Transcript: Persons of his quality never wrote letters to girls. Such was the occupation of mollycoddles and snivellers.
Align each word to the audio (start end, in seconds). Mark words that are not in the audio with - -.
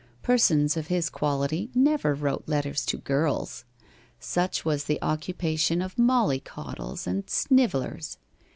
Persons 0.23 0.75
of 0.75 0.87
his 0.87 1.11
quality 1.11 1.69
never 1.75 2.15
wrote 2.15 2.45
letters 2.47 2.87
to 2.87 2.97
girls. 2.97 3.65
Such 4.19 4.65
was 4.65 4.85
the 4.85 4.97
occupation 5.03 5.79
of 5.79 5.95
mollycoddles 5.95 7.05
and 7.05 7.27
snivellers. 7.29 8.17